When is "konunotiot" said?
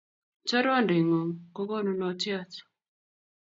1.69-2.51